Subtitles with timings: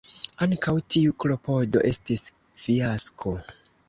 [0.43, 2.23] Ankaŭ tiu klopodo estis
[2.63, 3.35] fiasko.